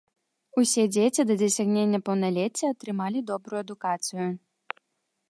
[0.59, 4.27] Усе дзеці да дасягнення паўналецця атрымалі добрую адукацыю.